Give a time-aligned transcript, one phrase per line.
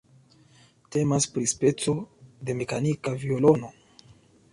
[0.95, 1.93] Temas pri speco
[2.47, 3.71] de mekanika violono.